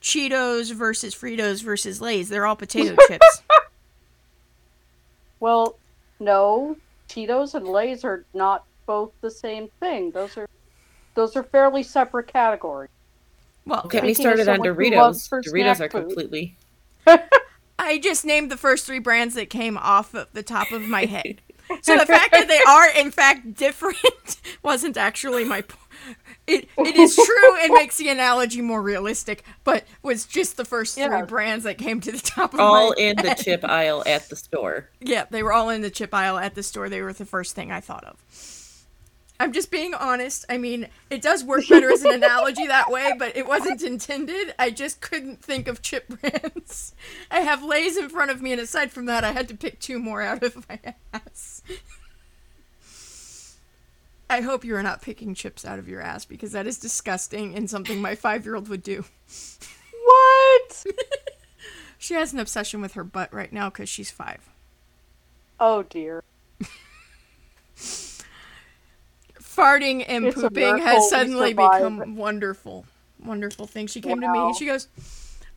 Cheetos 0.00 0.72
versus 0.72 1.14
Fritos 1.14 1.62
versus 1.62 2.00
Lay's. 2.00 2.28
They're 2.28 2.46
all 2.46 2.56
potato 2.56 2.96
chips. 3.08 3.42
Well, 5.40 5.76
no, 6.20 6.76
Cheetos 7.08 7.54
and 7.54 7.66
Lay's 7.66 8.04
are 8.04 8.24
not 8.32 8.64
both 8.86 9.12
the 9.20 9.30
same 9.30 9.68
thing. 9.80 10.12
Those 10.12 10.36
are 10.36 10.48
those 11.14 11.36
are 11.36 11.42
fairly 11.42 11.82
separate 11.82 12.26
categories. 12.28 12.90
Well, 13.66 13.86
Get 13.88 14.04
me 14.04 14.14
started 14.14 14.48
on 14.48 14.56
someone 14.56 14.76
Doritos. 14.76 15.28
Doritos 15.30 15.80
are 15.80 15.88
food. 15.88 16.06
completely. 16.08 16.56
I 17.78 17.98
just 17.98 18.24
named 18.24 18.50
the 18.50 18.56
first 18.56 18.86
three 18.86 18.98
brands 18.98 19.34
that 19.34 19.50
came 19.50 19.76
off 19.78 20.14
of 20.14 20.28
the 20.32 20.42
top 20.42 20.70
of 20.72 20.82
my 20.82 21.04
head. 21.06 21.40
So 21.80 21.96
the 21.96 22.04
fact 22.04 22.32
that 22.32 22.46
they 22.46 22.60
are 22.68 22.90
in 22.90 23.10
fact 23.10 23.54
different 23.54 23.96
wasn't 24.62 24.98
actually 24.98 25.44
my 25.44 25.62
point. 25.62 25.80
It, 26.46 26.68
it 26.76 26.94
is 26.94 27.16
true 27.16 27.56
and 27.62 27.72
makes 27.72 27.96
the 27.96 28.10
analogy 28.10 28.60
more 28.60 28.82
realistic, 28.82 29.42
but 29.64 29.84
was 30.02 30.26
just 30.26 30.58
the 30.58 30.66
first 30.66 30.94
three 30.94 31.04
Yeah. 31.04 31.24
brands 31.24 31.64
that 31.64 31.78
came 31.78 32.02
to 32.02 32.12
the 32.12 32.18
top 32.18 32.52
of 32.52 32.58
my 32.58 32.64
head. 32.64 32.70
All 32.70 32.88
my 32.90 32.94
in 32.98 33.16
the 33.16 33.34
chip 33.34 33.64
aisle 33.64 34.02
at 34.04 34.28
the 34.28 34.36
store. 34.36 34.90
Yeah, 35.00 35.24
they 35.30 35.42
were 35.42 35.54
all 35.54 35.70
in 35.70 35.80
the 35.80 35.88
chip 35.88 36.12
aisle 36.12 36.36
at 36.36 36.54
the 36.54 36.62
store. 36.62 36.90
They 36.90 37.00
were 37.00 37.14
the 37.14 37.24
first 37.24 37.54
thing 37.54 37.72
I 37.72 37.80
thought 37.80 38.04
of. 38.04 38.16
I'm 39.40 39.52
just 39.52 39.70
being 39.70 39.94
honest. 39.94 40.44
I 40.48 40.58
mean, 40.58 40.88
it 41.10 41.20
does 41.20 41.42
work 41.42 41.68
better 41.68 41.90
as 41.92 42.04
an 42.04 42.12
analogy 42.22 42.66
that 42.66 42.90
way, 42.90 43.12
but 43.18 43.36
it 43.36 43.46
wasn't 43.46 43.82
intended. 43.82 44.54
I 44.58 44.70
just 44.70 45.00
couldn't 45.00 45.42
think 45.42 45.66
of 45.66 45.82
chip 45.82 46.08
brands. 46.08 46.94
I 47.30 47.40
have 47.40 47.62
Lay's 47.62 47.96
in 47.96 48.08
front 48.08 48.30
of 48.30 48.40
me, 48.40 48.52
and 48.52 48.60
aside 48.60 48.92
from 48.92 49.06
that, 49.06 49.24
I 49.24 49.32
had 49.32 49.48
to 49.48 49.56
pick 49.56 49.80
two 49.80 49.98
more 49.98 50.22
out 50.22 50.42
of 50.42 50.68
my 50.68 50.78
ass. 51.12 51.62
I 54.30 54.40
hope 54.40 54.64
you 54.64 54.74
are 54.76 54.82
not 54.82 55.02
picking 55.02 55.34
chips 55.34 55.64
out 55.64 55.78
of 55.78 55.88
your 55.88 56.00
ass 56.00 56.24
because 56.24 56.52
that 56.52 56.66
is 56.66 56.78
disgusting 56.78 57.54
and 57.54 57.68
something 57.68 58.00
my 58.00 58.14
five 58.14 58.44
year 58.44 58.54
old 58.54 58.68
would 58.68 58.82
do. 58.82 59.04
What? 60.04 60.86
She 61.96 62.12
has 62.12 62.34
an 62.34 62.38
obsession 62.38 62.82
with 62.82 62.92
her 62.94 63.04
butt 63.04 63.32
right 63.32 63.50
now 63.50 63.70
because 63.70 63.88
she's 63.88 64.10
five. 64.10 64.50
oh 65.58 65.84
dear. 65.84 66.22
farting 69.54 70.04
and 70.08 70.24
It's 70.26 70.34
pooping 70.40 70.78
has 70.78 71.08
suddenly 71.10 71.52
become 71.54 72.16
wonderful. 72.16 72.86
Wonderful 73.24 73.66
thing. 73.66 73.86
She 73.86 74.00
came 74.00 74.20
to 74.20 74.30
me 74.32 74.38
and 74.38 74.56
she 74.56 74.66
goes, 74.66 74.88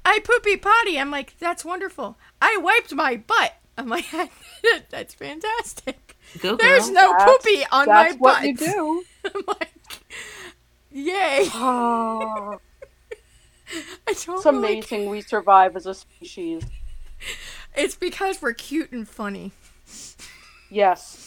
I 0.05 0.19
poopy 0.23 0.57
potty. 0.57 0.99
I'm 0.99 1.11
like, 1.11 1.37
that's 1.39 1.65
wonderful. 1.65 2.17
I 2.41 2.57
wiped 2.57 2.93
my 2.93 3.17
butt. 3.17 3.53
I'm 3.77 3.89
like, 3.89 4.05
that's 4.89 5.13
fantastic. 5.13 6.15
Go 6.39 6.49
girl. 6.49 6.57
There's 6.57 6.89
no 6.89 7.11
That's- 7.13 7.37
poopy 7.43 7.65
on 7.71 7.85
That's 7.87 8.13
my 8.15 8.17
what 8.19 8.35
butt. 8.35 8.43
you 8.45 8.55
do. 8.55 9.03
I'm 9.35 9.41
like, 9.47 9.73
yay. 10.91 11.49
Oh, 11.53 12.59
I 14.07 14.13
don't 14.13 14.15
it's 14.15 14.27
like- 14.27 14.45
amazing 14.45 15.09
we 15.09 15.21
survive 15.21 15.75
as 15.75 15.85
a 15.85 15.93
species. 15.93 16.63
It's 17.75 17.95
because 17.95 18.41
we're 18.41 18.53
cute 18.53 18.91
and 18.91 19.07
funny. 19.07 19.51
Yes. 20.69 21.26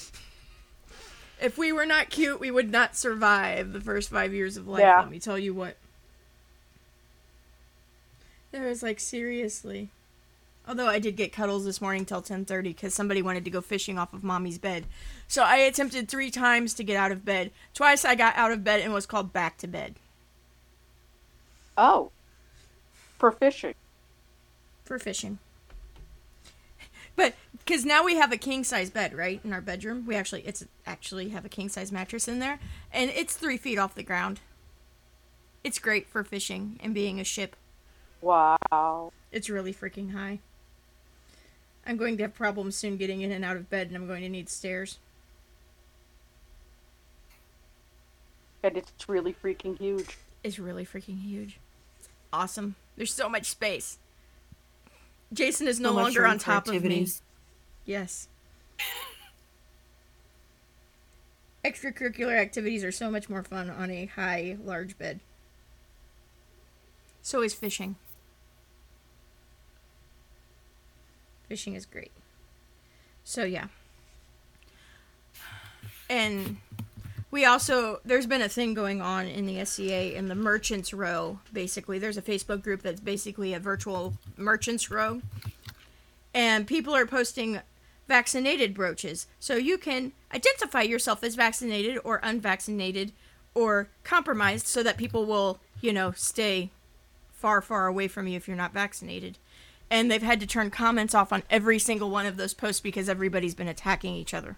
If 1.43 1.57
we 1.57 1.73
were 1.73 1.87
not 1.87 2.11
cute, 2.11 2.39
we 2.41 2.51
would 2.51 2.71
not 2.71 2.97
survive 2.97 3.73
the 3.73 3.81
first 3.81 4.11
five 4.11 4.35
years 4.35 4.57
of 4.57 4.69
life. 4.69 4.81
Yeah. 4.81 5.01
Let 5.01 5.11
me 5.11 5.19
tell 5.19 5.39
you 5.39 5.55
what. 5.55 5.77
There 8.53 8.67
was 8.67 8.83
like 8.83 9.01
seriously. 9.01 9.89
Although 10.69 10.89
I 10.89 10.99
did 10.99 11.17
get 11.17 11.33
cuddles 11.33 11.65
this 11.65 11.81
morning 11.81 12.05
till 12.05 12.21
ten 12.23 12.45
thirty 12.45 12.71
because 12.73 12.95
somebody 12.95 13.23
wanted 13.23 13.45
to 13.45 13.51
go 13.51 13.61
fishing 13.61 13.99
off 13.99 14.13
of 14.13 14.23
mommy's 14.23 14.59
bed. 14.59 14.85
So 15.29 15.43
I 15.43 15.57
attempted 15.57 16.09
three 16.09 16.31
times 16.31 16.75
to 16.75 16.85
get 16.85 16.97
out 16.97 17.13
of 17.13 17.25
bed. 17.25 17.51
Twice 17.75 18.05
I 18.05 18.15
got 18.15 18.37
out 18.37 18.53
of 18.53 18.63
bed 18.63 18.81
and 18.81 18.93
was 18.93 19.07
called 19.07 19.33
back 19.33 19.57
to 19.59 19.67
bed 19.67 19.95
Oh. 21.79 22.11
For 23.19 23.31
fishing. 23.33 23.75
for 24.85 24.99
fishing. 24.99 25.39
But 27.17 27.35
because 27.65 27.85
now 27.85 28.05
we 28.05 28.17
have 28.17 28.33
a 28.33 28.37
king 28.37 28.65
size 28.65 28.91
bed, 28.91 29.15
right, 29.15 29.41
in 29.45 29.53
our 29.53 29.61
bedroom. 29.61 30.05
We 30.07 30.17
actually 30.17 30.43
it's 30.43 30.65
actually 30.87 31.31
have 31.31 31.45
a 31.45 31.49
king 31.49 31.69
size 31.69 31.93
mattress 31.93 32.29
in 32.29 32.39
there, 32.39 32.59
and 32.93 33.11
it's 33.11 33.37
three 33.37 33.57
feet 33.57 33.79
off 33.79 33.95
the 33.95 34.03
ground. 34.03 34.41
It's 35.63 35.79
great 35.79 36.09
for 36.09 36.25
fishing 36.25 36.79
and 36.83 36.95
being 36.95 37.21
a 37.21 37.25
ship. 37.25 37.55
Wow. 38.21 39.13
It's 39.31 39.49
really 39.49 39.73
freaking 39.73 40.13
high. 40.13 40.41
I'm 41.87 41.97
going 41.97 42.17
to 42.17 42.25
have 42.25 42.35
problems 42.35 42.77
soon 42.77 42.97
getting 42.97 43.21
in 43.23 43.33
and 43.33 43.45
out 43.45 43.57
of 43.57 43.71
bed, 43.71 43.89
and 43.89 43.97
I'm 43.97 44.07
going 44.07 44.23
to 44.23 44.29
need 44.29 44.49
stairs. 44.49 44.99
And 48.63 48.77
it's 48.77 49.09
really 49.09 49.35
freaking 49.35 49.79
huge. 49.79 50.19
It's 50.43 50.59
really 50.59 50.85
freaking 50.85 51.23
huge. 51.23 51.59
It's 51.99 52.09
awesome. 52.33 52.77
There's 52.97 53.13
so 53.13 53.29
much 53.29 53.47
space. 53.47 53.99
Jason 55.33 55.69
is 55.69 55.81
no 55.81 55.91
So 55.91 55.95
longer 55.95 56.27
on 56.27 56.39
for 56.39 56.45
top 56.45 56.69
of 56.69 56.85
me. 56.85 57.07
Yes. 57.91 58.29
Extracurricular 61.65 62.39
activities 62.39 62.85
are 62.85 62.93
so 62.93 63.11
much 63.11 63.29
more 63.29 63.43
fun 63.43 63.69
on 63.69 63.91
a 63.91 64.07
high, 64.07 64.57
large 64.65 64.97
bed. 64.97 65.19
So 67.21 67.43
is 67.43 67.53
fishing. 67.53 67.97
Fishing 71.49 71.75
is 71.75 71.85
great. 71.85 72.13
So, 73.25 73.43
yeah. 73.43 73.67
And 76.09 76.59
we 77.33 77.45
also, 77.45 77.99
there's 78.05 78.27
been 78.27 78.41
a 78.41 78.49
thing 78.49 78.73
going 78.73 79.03
on 79.03 79.27
in 79.27 79.47
the 79.47 79.65
SCA 79.65 80.17
in 80.17 80.29
the 80.29 80.37
Merchants 80.37 80.95
Row, 80.95 81.41
basically. 81.53 81.99
There's 81.99 82.17
a 82.17 82.23
Facebook 82.23 82.63
group 82.63 82.83
that's 82.83 83.01
basically 83.01 83.53
a 83.53 83.59
virtual 83.59 84.15
Merchants 84.37 84.93
Row 84.93 85.23
and 86.35 86.67
people 86.67 86.95
are 86.95 87.07
posting 87.07 87.61
vaccinated 88.11 88.75
brooches 88.75 89.27
so 89.39 89.55
you 89.55 89.79
can 89.79 90.13
identify 90.35 90.83
yourself 90.83 91.23
as 91.25 91.37
vaccinated 91.37 91.97
or 92.05 92.21
unvaccinated 92.23 93.13
or 93.55 93.89
compromised 94.05 94.67
so 94.67 94.83
that 94.83 94.97
people 94.99 95.25
will 95.25 95.61
you 95.81 95.93
know 95.93 96.11
stay 96.13 96.71
far 97.33 97.63
far 97.63 97.87
away 97.87 98.09
from 98.09 98.27
you 98.27 98.37
if 98.37 98.49
you're 98.49 98.57
not 98.57 98.73
vaccinated 98.75 99.39
and 99.91 100.11
they've 100.11 100.23
had 100.23 100.41
to 100.41 100.47
turn 100.47 100.71
comments 100.71 101.15
off 101.15 101.33
on 101.33 101.43
every 101.49 101.79
single 101.79 102.11
one 102.11 102.27
of 102.27 102.37
those 102.37 102.53
posts 102.53 102.81
because 102.81 103.09
everybody's 103.09 103.55
been 103.55 103.69
attacking 103.69 104.15
each 104.15 104.35
other 104.35 104.57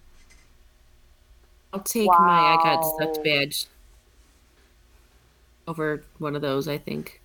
I'll 1.74 1.80
take 1.80 2.08
my 2.08 2.56
I 2.58 2.58
got 2.62 2.80
Wow. 2.80 2.96
sucked 2.98 3.22
badge 3.22 3.66
over 5.68 6.02
one 6.18 6.34
of 6.34 6.42
those. 6.42 6.66
I 6.68 6.78
think. 6.78 7.20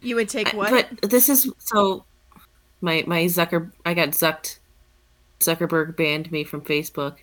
you 0.00 0.14
would 0.16 0.28
take 0.28 0.52
what 0.52 0.70
But 0.70 1.10
this 1.10 1.28
is 1.28 1.52
so. 1.58 2.04
My 2.80 3.04
my 3.06 3.24
Zucker 3.24 3.70
I 3.84 3.92
got 3.94 4.10
zucked. 4.10 4.59
Zuckerberg 5.40 5.96
banned 5.96 6.30
me 6.30 6.44
from 6.44 6.60
Facebook. 6.60 7.16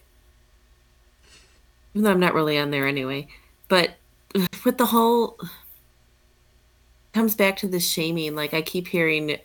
Even 1.93 2.03
though 2.03 2.12
I'm 2.12 2.19
not 2.19 2.33
really 2.33 2.57
on 2.57 2.71
there 2.71 2.88
anyway. 2.88 3.27
But 3.67 3.95
with 4.65 4.77
the 4.77 4.88
whole 4.88 5.39
comes 7.13 7.36
back 7.36 7.57
to 7.57 7.67
the 7.67 7.79
shaming. 7.79 8.36
Like 8.36 8.53
I 8.53 8.62
keep 8.62 8.88
hearing 8.88 9.38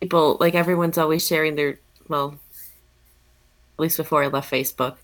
people 0.00 0.36
like 0.40 0.54
everyone's 0.54 0.98
always 0.98 1.26
sharing 1.26 1.56
their 1.56 1.80
well 2.08 2.38
at 3.74 3.80
least 3.80 3.96
before 3.96 4.22
I 4.22 4.28
left 4.28 4.50
Facebook, 4.50 4.96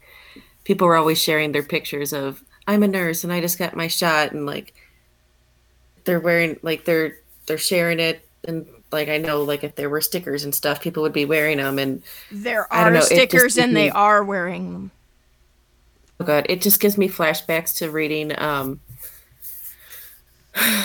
people 0.64 0.86
were 0.86 0.96
always 0.96 1.20
sharing 1.20 1.52
their 1.52 1.62
pictures 1.62 2.12
of 2.12 2.44
I'm 2.66 2.82
a 2.82 2.88
nurse 2.88 3.24
and 3.24 3.32
I 3.32 3.40
just 3.40 3.58
got 3.58 3.76
my 3.76 3.88
shot 3.88 4.32
and 4.32 4.46
like 4.46 4.74
they're 6.04 6.20
wearing 6.20 6.58
like 6.62 6.84
they're 6.84 7.18
they're 7.46 7.58
sharing 7.58 8.00
it 8.00 8.26
and 8.44 8.66
like 8.96 9.08
I 9.08 9.18
know 9.18 9.42
like 9.42 9.62
if 9.62 9.76
there 9.76 9.90
were 9.90 10.00
stickers 10.00 10.42
and 10.42 10.54
stuff, 10.54 10.80
people 10.80 11.02
would 11.02 11.12
be 11.12 11.26
wearing 11.26 11.58
them 11.58 11.78
and 11.78 12.02
there 12.32 12.72
are 12.72 12.90
know, 12.90 13.00
stickers 13.00 13.56
and 13.58 13.72
me, 13.72 13.82
they 13.82 13.90
are 13.90 14.24
wearing 14.24 14.72
them. 14.72 14.90
Oh 16.18 16.24
god, 16.24 16.46
it 16.48 16.62
just 16.62 16.80
gives 16.80 16.96
me 16.96 17.08
flashbacks 17.08 17.76
to 17.76 17.90
reading 17.90 18.36
um 18.40 18.80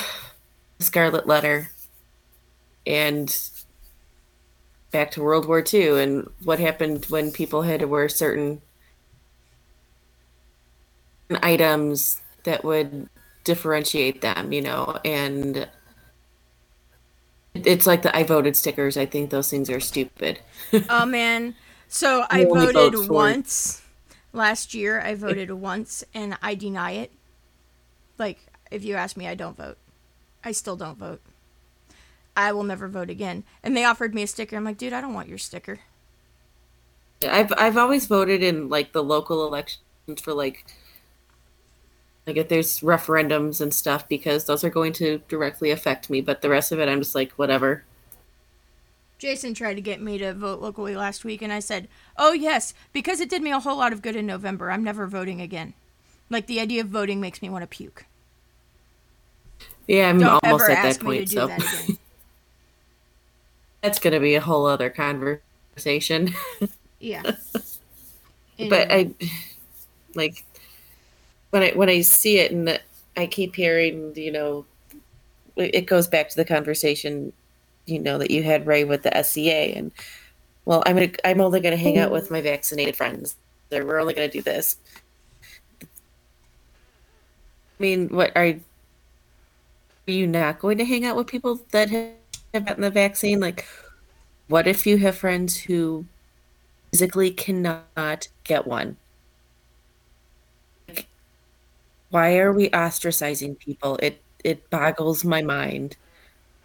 Scarlet 0.79 1.25
Letter 1.25 1.71
and 2.85 3.35
back 4.91 5.11
to 5.11 5.23
World 5.23 5.47
War 5.47 5.63
II 5.73 6.03
and 6.03 6.29
what 6.43 6.59
happened 6.59 7.05
when 7.05 7.31
people 7.31 7.61
had 7.61 7.79
to 7.79 7.87
wear 7.87 8.09
certain 8.09 8.61
items 11.41 12.21
that 12.43 12.65
would 12.65 13.07
differentiate 13.45 14.21
them, 14.21 14.51
you 14.51 14.61
know, 14.61 14.99
and 15.05 15.69
it's 17.53 17.87
like 17.87 18.01
the 18.01 18.15
I 18.15 18.23
voted 18.23 18.55
stickers. 18.55 18.97
I 18.97 19.05
think 19.05 19.29
those 19.29 19.49
things 19.49 19.69
are 19.69 19.79
stupid. 19.79 20.39
oh 20.89 21.05
man. 21.07 21.55
So 21.87 22.25
I 22.29 22.45
voted 22.45 23.09
once 23.09 23.81
last 24.33 24.73
year. 24.73 25.01
I 25.01 25.15
voted 25.15 25.51
once 25.51 26.03
and 26.13 26.37
I 26.41 26.55
deny 26.55 26.91
it. 26.91 27.11
Like 28.17 28.39
if 28.69 28.83
you 28.83 28.95
ask 28.95 29.17
me, 29.17 29.27
I 29.27 29.35
don't 29.35 29.57
vote. 29.57 29.77
I 30.43 30.51
still 30.51 30.75
don't 30.75 30.97
vote. 30.97 31.21
I 32.35 32.53
will 32.53 32.63
never 32.63 32.87
vote 32.87 33.09
again. 33.09 33.43
And 33.61 33.75
they 33.75 33.83
offered 33.83 34.15
me 34.15 34.23
a 34.23 34.27
sticker. 34.27 34.55
I'm 34.55 34.63
like, 34.63 34.77
dude, 34.77 34.93
I 34.93 35.01
don't 35.01 35.13
want 35.13 35.27
your 35.27 35.37
sticker. 35.37 35.81
I've 37.29 37.53
I've 37.57 37.77
always 37.77 38.07
voted 38.07 38.41
in 38.41 38.69
like 38.69 38.93
the 38.93 39.03
local 39.03 39.45
elections 39.45 40.21
for 40.21 40.33
like 40.33 40.65
like 42.27 42.37
if 42.37 42.49
there's 42.49 42.79
referendums 42.81 43.61
and 43.61 43.73
stuff 43.73 44.07
because 44.07 44.45
those 44.45 44.63
are 44.63 44.69
going 44.69 44.93
to 44.93 45.21
directly 45.27 45.71
affect 45.71 46.09
me, 46.09 46.21
but 46.21 46.41
the 46.41 46.49
rest 46.49 46.71
of 46.71 46.79
it 46.79 46.87
I'm 46.89 46.99
just 46.99 47.15
like 47.15 47.31
whatever. 47.33 47.83
Jason 49.17 49.53
tried 49.53 49.75
to 49.75 49.81
get 49.81 50.01
me 50.01 50.17
to 50.17 50.33
vote 50.33 50.61
locally 50.61 50.95
last 50.95 51.23
week 51.23 51.41
and 51.41 51.53
I 51.53 51.59
said, 51.59 51.87
"Oh 52.17 52.33
yes, 52.33 52.73
because 52.91 53.19
it 53.19 53.29
did 53.29 53.41
me 53.41 53.51
a 53.51 53.59
whole 53.59 53.77
lot 53.77 53.93
of 53.93 54.01
good 54.01 54.15
in 54.15 54.25
November. 54.25 54.71
I'm 54.71 54.83
never 54.83 55.07
voting 55.07 55.41
again." 55.41 55.73
Like 56.29 56.47
the 56.47 56.59
idea 56.59 56.81
of 56.81 56.87
voting 56.87 57.19
makes 57.19 57.41
me 57.41 57.49
want 57.49 57.63
to 57.63 57.67
puke. 57.67 58.05
Yeah, 59.87 60.09
I'm 60.09 60.19
Don't 60.19 60.43
almost 60.43 60.69
at 60.69 60.81
that 60.83 60.99
point. 61.03 61.29
so. 61.29 61.47
That 61.47 61.97
That's 63.81 63.99
going 63.99 64.13
to 64.13 64.19
be 64.19 64.35
a 64.35 64.41
whole 64.41 64.65
other 64.65 64.89
conversation. 64.89 66.33
yeah. 66.99 67.23
but 68.69 68.91
I 68.91 69.11
like 70.15 70.45
when 71.51 71.63
I 71.63 71.71
when 71.71 71.89
I 71.89 72.01
see 72.01 72.39
it 72.39 72.51
and 72.51 72.79
I 73.15 73.27
keep 73.27 73.55
hearing, 73.55 74.13
you 74.15 74.31
know, 74.31 74.65
it 75.55 75.85
goes 75.85 76.07
back 76.07 76.29
to 76.29 76.35
the 76.35 76.45
conversation, 76.45 77.33
you 77.85 77.99
know, 77.99 78.17
that 78.17 78.31
you 78.31 78.43
had 78.43 78.65
Ray 78.65 78.83
with 78.83 79.03
the 79.03 79.23
SCA 79.23 79.75
and 79.77 79.91
well, 80.65 80.83
I'm 80.85 80.95
gonna 80.95 81.11
I'm 81.23 81.41
only 81.41 81.59
gonna 81.59 81.77
hang 81.77 81.97
out 81.97 82.11
with 82.11 82.31
my 82.31 82.41
vaccinated 82.41 82.95
friends. 82.95 83.35
We're 83.69 83.99
only 83.99 84.13
gonna 84.13 84.27
do 84.27 84.41
this. 84.41 84.77
I 85.81 85.85
mean, 87.79 88.09
what 88.09 88.31
are, 88.35 88.53
are 90.07 90.11
you 90.11 90.27
not 90.27 90.59
going 90.59 90.77
to 90.77 90.85
hang 90.85 91.05
out 91.05 91.15
with 91.15 91.27
people 91.27 91.61
that 91.71 91.89
have 91.89 92.11
have 92.53 92.65
gotten 92.65 92.81
the 92.81 92.89
vaccine, 92.89 93.39
like, 93.39 93.65
what 94.47 94.67
if 94.67 94.85
you 94.85 94.97
have 94.97 95.15
friends 95.17 95.57
who 95.57 96.05
physically 96.91 97.31
cannot 97.31 98.27
get 98.43 98.67
one? 98.67 98.97
Like, 100.87 101.07
why 102.11 102.37
are 102.37 102.53
we 102.53 102.69
ostracizing 102.71 103.57
people? 103.59 103.97
It 104.03 104.21
it 104.43 104.69
boggles 104.69 105.25
my 105.25 105.41
mind. 105.41 105.97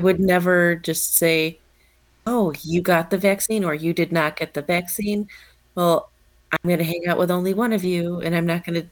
I 0.01 0.05
would 0.05 0.21
never 0.21 0.77
just 0.77 1.17
say, 1.17 1.59
"Oh, 2.27 2.53
you 2.63 2.83
got 2.83 3.11
the 3.11 3.19
vaccine 3.19 3.65
or 3.65 3.75
you 3.75 3.93
did 3.95 4.13
not 4.13 4.37
get 4.37 4.55
the 4.55 4.63
vaccine." 4.63 5.29
Well, 5.75 6.11
I'm 6.53 6.59
going 6.69 6.79
to 6.79 6.85
hang 6.85 7.07
out 7.09 7.19
with 7.19 7.31
only 7.31 7.55
one 7.55 7.73
of 7.73 7.85
you 7.85 8.21
and 8.21 8.35
I'm 8.35 8.47
not 8.47 8.65
going 8.65 8.83
to 8.83 8.89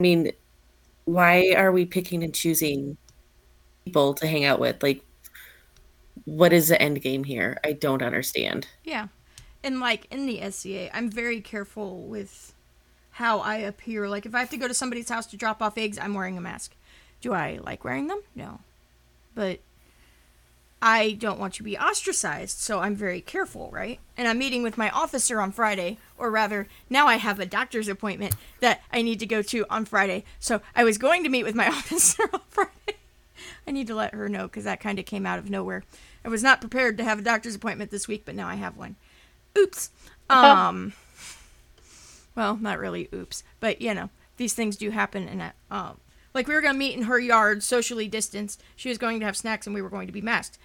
I 0.00 0.02
mean, 0.02 0.32
why 1.04 1.54
are 1.56 1.72
we 1.72 1.86
picking 1.86 2.22
and 2.24 2.34
choosing 2.34 2.96
people 3.84 4.14
to 4.14 4.26
hang 4.26 4.44
out 4.44 4.58
with? 4.60 4.82
Like 4.82 5.04
what 6.24 6.52
is 6.52 6.68
the 6.68 6.80
end 6.80 7.02
game 7.02 7.24
here? 7.24 7.58
I 7.64 7.72
don't 7.72 8.02
understand. 8.02 8.66
Yeah. 8.84 9.08
And 9.62 9.80
like 9.80 10.06
in 10.10 10.26
the 10.26 10.40
SCA, 10.50 10.94
I'm 10.96 11.10
very 11.10 11.40
careful 11.40 12.02
with 12.06 12.53
how 13.14 13.38
I 13.38 13.56
appear. 13.56 14.08
Like 14.08 14.26
if 14.26 14.34
I 14.34 14.40
have 14.40 14.50
to 14.50 14.56
go 14.56 14.68
to 14.68 14.74
somebody's 14.74 15.08
house 15.08 15.26
to 15.26 15.36
drop 15.36 15.62
off 15.62 15.78
eggs, 15.78 15.98
I'm 15.98 16.14
wearing 16.14 16.36
a 16.36 16.40
mask. 16.40 16.74
Do 17.20 17.32
I 17.32 17.58
like 17.62 17.84
wearing 17.84 18.08
them? 18.08 18.20
No. 18.34 18.60
But 19.34 19.60
I 20.82 21.12
don't 21.12 21.38
want 21.38 21.54
to 21.54 21.62
be 21.62 21.78
ostracized, 21.78 22.58
so 22.58 22.80
I'm 22.80 22.96
very 22.96 23.20
careful, 23.20 23.70
right? 23.72 24.00
And 24.16 24.26
I'm 24.26 24.38
meeting 24.38 24.62
with 24.62 24.76
my 24.76 24.90
officer 24.90 25.40
on 25.40 25.52
Friday, 25.52 25.98
or 26.18 26.30
rather, 26.30 26.66
now 26.90 27.06
I 27.06 27.16
have 27.16 27.38
a 27.38 27.46
doctor's 27.46 27.88
appointment 27.88 28.34
that 28.60 28.82
I 28.92 29.00
need 29.00 29.20
to 29.20 29.26
go 29.26 29.42
to 29.42 29.64
on 29.70 29.84
Friday. 29.84 30.24
So 30.40 30.60
I 30.74 30.82
was 30.84 30.98
going 30.98 31.22
to 31.22 31.30
meet 31.30 31.44
with 31.44 31.54
my 31.54 31.68
officer 31.68 32.24
on 32.32 32.40
Friday. 32.48 32.98
I 33.66 33.70
need 33.70 33.86
to 33.86 33.94
let 33.94 34.12
her 34.12 34.28
know 34.28 34.42
because 34.48 34.64
that 34.64 34.80
kind 34.80 34.98
of 34.98 35.06
came 35.06 35.24
out 35.24 35.38
of 35.38 35.48
nowhere. 35.48 35.84
I 36.24 36.28
was 36.28 36.42
not 36.42 36.60
prepared 36.60 36.98
to 36.98 37.04
have 37.04 37.20
a 37.20 37.22
doctor's 37.22 37.54
appointment 37.54 37.90
this 37.92 38.08
week, 38.08 38.24
but 38.24 38.34
now 38.34 38.48
I 38.48 38.56
have 38.56 38.76
one. 38.76 38.96
Oops. 39.56 39.90
Um. 40.30 40.94
Well, 42.34 42.56
not 42.56 42.78
really 42.78 43.08
oops, 43.14 43.44
but 43.60 43.80
you 43.80 43.94
know 43.94 44.10
these 44.36 44.54
things 44.54 44.76
do 44.76 44.90
happen, 44.90 45.28
and 45.28 45.52
um, 45.70 45.98
like 46.32 46.48
we 46.48 46.54
were 46.54 46.60
gonna 46.60 46.78
meet 46.78 46.96
in 46.96 47.04
her 47.04 47.18
yard, 47.18 47.62
socially 47.62 48.08
distanced. 48.08 48.62
She 48.76 48.88
was 48.88 48.98
going 48.98 49.20
to 49.20 49.26
have 49.26 49.36
snacks, 49.36 49.66
and 49.66 49.74
we 49.74 49.82
were 49.82 49.90
going 49.90 50.06
to 50.06 50.12
be 50.12 50.20
masked. 50.20 50.58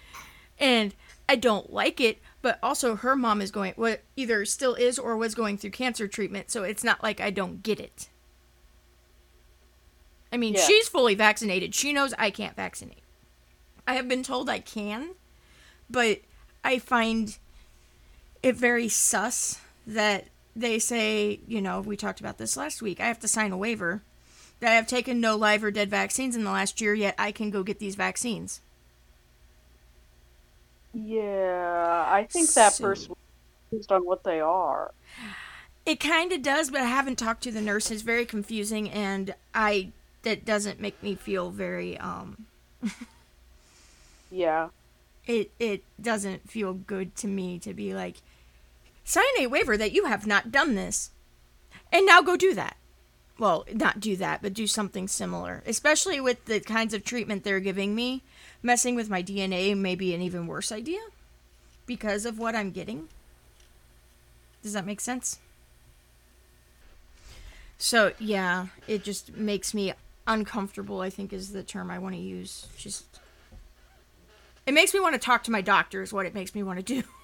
And 0.58 0.94
I 1.28 1.36
don't 1.36 1.72
like 1.72 2.00
it, 2.00 2.18
but 2.42 2.58
also 2.62 2.96
her 2.96 3.16
mom 3.16 3.40
is 3.40 3.50
going 3.50 3.72
what 3.76 4.02
either 4.16 4.44
still 4.44 4.74
is 4.74 4.98
or 4.98 5.16
was 5.16 5.34
going 5.34 5.56
through 5.56 5.70
cancer 5.70 6.06
treatment, 6.06 6.50
so 6.50 6.64
it's 6.64 6.84
not 6.84 7.02
like 7.02 7.20
I 7.20 7.30
don't 7.30 7.62
get 7.62 7.80
it. 7.80 8.08
I 10.32 10.36
mean, 10.36 10.54
yeah. 10.54 10.60
she's 10.62 10.88
fully 10.88 11.14
vaccinated. 11.14 11.74
She 11.74 11.92
knows 11.92 12.14
I 12.18 12.30
can't 12.30 12.54
vaccinate. 12.54 13.02
I 13.86 13.94
have 13.94 14.08
been 14.08 14.22
told 14.22 14.48
I 14.48 14.60
can, 14.60 15.10
but 15.88 16.20
I 16.62 16.78
find 16.78 17.36
it 18.42 18.56
very 18.56 18.88
sus 18.88 19.60
that 19.86 20.28
they 20.60 20.78
say, 20.78 21.40
you 21.46 21.60
know, 21.60 21.80
we 21.80 21.96
talked 21.96 22.20
about 22.20 22.38
this 22.38 22.56
last 22.56 22.82
week. 22.82 23.00
I 23.00 23.06
have 23.06 23.20
to 23.20 23.28
sign 23.28 23.52
a 23.52 23.56
waiver 23.56 24.02
that 24.60 24.72
I 24.72 24.74
have 24.74 24.86
taken 24.86 25.20
no 25.20 25.36
live 25.36 25.64
or 25.64 25.70
dead 25.70 25.90
vaccines 25.90 26.36
in 26.36 26.44
the 26.44 26.50
last 26.50 26.80
year, 26.80 26.94
yet 26.94 27.14
I 27.18 27.32
can 27.32 27.50
go 27.50 27.62
get 27.62 27.78
these 27.78 27.94
vaccines. 27.94 28.60
Yeah, 30.92 32.04
I 32.08 32.26
think 32.30 32.50
that 32.50 32.72
so, 32.72 32.84
person 32.84 33.14
based 33.70 33.92
on 33.92 34.04
what 34.04 34.24
they 34.24 34.40
are. 34.40 34.92
It 35.86 36.00
kind 36.00 36.32
of 36.32 36.42
does, 36.42 36.70
but 36.70 36.80
I 36.80 36.86
haven't 36.86 37.16
talked 37.16 37.42
to 37.44 37.52
the 37.52 37.60
nurse. 37.60 37.90
It's 37.90 38.02
very 38.02 38.26
confusing, 38.26 38.90
and 38.90 39.34
I 39.54 39.92
that 40.22 40.44
doesn't 40.44 40.80
make 40.80 41.02
me 41.02 41.14
feel 41.14 41.50
very 41.50 41.96
um. 41.98 42.46
yeah 44.30 44.68
it 45.26 45.50
it 45.58 45.82
doesn't 46.00 46.48
feel 46.48 46.74
good 46.74 47.14
to 47.16 47.26
me 47.26 47.58
to 47.58 47.72
be 47.72 47.94
like 47.94 48.16
sign 49.10 49.24
a 49.40 49.48
waiver 49.48 49.76
that 49.76 49.92
you 49.92 50.04
have 50.04 50.24
not 50.24 50.52
done 50.52 50.76
this. 50.76 51.10
And 51.92 52.06
now 52.06 52.22
go 52.22 52.36
do 52.36 52.54
that. 52.54 52.76
Well 53.38 53.64
not 53.72 54.00
do 54.00 54.16
that 54.16 54.42
but 54.42 54.54
do 54.54 54.66
something 54.66 55.08
similar 55.08 55.62
especially 55.66 56.20
with 56.20 56.44
the 56.44 56.60
kinds 56.60 56.92
of 56.92 57.02
treatment 57.02 57.42
they're 57.42 57.58
giving 57.58 57.94
me 57.94 58.22
messing 58.62 58.94
with 58.94 59.08
my 59.08 59.22
dna 59.22 59.74
may 59.74 59.94
be 59.94 60.12
an 60.12 60.20
even 60.20 60.46
worse 60.46 60.70
idea 60.70 61.00
because 61.86 62.26
of 62.26 62.38
what 62.38 62.54
i'm 62.54 62.70
getting. 62.70 63.08
Does 64.62 64.74
that 64.74 64.84
make 64.84 65.00
sense? 65.00 65.38
So 67.78 68.12
yeah 68.18 68.66
it 68.86 69.02
just 69.02 69.34
makes 69.34 69.72
me 69.72 69.94
uncomfortable 70.26 71.00
i 71.00 71.08
think 71.08 71.32
is 71.32 71.52
the 71.52 71.62
term 71.62 71.90
i 71.90 71.98
want 71.98 72.14
to 72.14 72.20
use. 72.20 72.68
Just 72.76 73.20
it 74.66 74.74
makes 74.74 74.92
me 74.92 75.00
want 75.00 75.14
to 75.14 75.18
talk 75.18 75.42
to 75.44 75.50
my 75.50 75.62
doctor, 75.62 76.02
is 76.02 76.12
what 76.12 76.26
it 76.26 76.34
makes 76.34 76.54
me 76.54 76.62
want 76.62 76.78
to 76.78 76.84
do. 76.84 77.02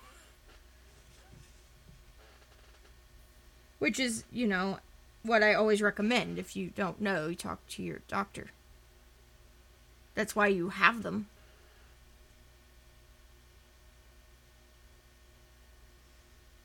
Which 3.78 4.00
is, 4.00 4.24
you 4.32 4.46
know, 4.46 4.78
what 5.22 5.42
I 5.42 5.54
always 5.54 5.82
recommend. 5.82 6.38
If 6.38 6.56
you 6.56 6.70
don't 6.74 7.00
know, 7.00 7.28
you 7.28 7.34
talk 7.34 7.66
to 7.68 7.82
your 7.82 8.00
doctor. 8.08 8.46
That's 10.14 10.34
why 10.34 10.46
you 10.48 10.70
have 10.70 11.02
them. 11.02 11.28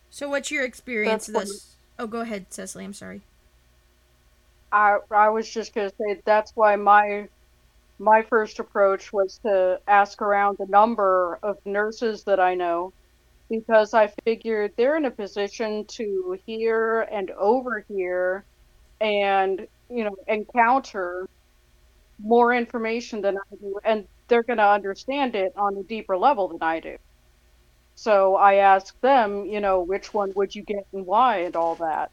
So, 0.10 0.30
what's 0.30 0.52
your 0.52 0.64
experience 0.64 1.28
That's 1.28 1.50
this? 1.50 1.76
Oh, 1.98 2.08
go 2.08 2.22
ahead, 2.22 2.48
Cecily. 2.50 2.86
I'm 2.86 2.94
sorry. 2.94 3.22
I 4.72 4.98
I 5.10 5.30
was 5.30 5.50
just 5.50 5.74
gonna 5.74 5.90
say 5.90 6.22
that's 6.26 6.52
why 6.56 6.76
my 6.76 7.28
my 8.00 8.22
first 8.24 8.60
approach 8.60 9.14
was 9.14 9.40
to 9.44 9.80
ask 9.88 10.22
around 10.22 10.58
the 10.58 10.66
number 10.66 11.40
of 11.44 11.58
nurses 11.66 12.24
that 12.24 12.40
I 12.40 12.56
know 12.56 12.94
because 13.52 13.94
I 13.94 14.14
figured 14.26 14.74
they're 14.78 14.98
in 14.98 15.06
a 15.06 15.12
position 15.12 15.86
to 15.98 16.38
hear 16.48 17.02
and 17.04 17.32
overhear 17.32 18.46
and 19.02 19.68
you 19.90 20.06
know 20.06 20.16
encounter 20.28 21.28
more 22.22 22.54
information 22.54 23.22
than 23.22 23.38
I 23.38 23.56
do 23.62 23.80
and 23.86 24.06
they're 24.30 24.44
going 24.44 24.58
to 24.60 24.68
understand 24.70 25.36
it 25.36 25.52
on 25.58 25.78
a 25.78 25.84
deeper 25.84 26.18
level 26.18 26.50
than 26.50 26.60
I 26.64 26.80
do. 26.82 26.98
So 27.96 28.36
I 28.36 28.56
asked 28.56 29.02
them, 29.02 29.46
you 29.46 29.62
know, 29.62 29.82
which 29.84 30.14
one 30.14 30.32
would 30.36 30.54
you 30.56 30.64
get 30.64 30.86
and 30.94 31.06
why 31.06 31.40
and 31.44 31.56
all 31.56 31.78
that. 31.78 32.12